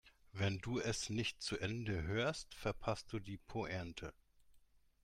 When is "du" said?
0.57-0.79, 3.13-3.19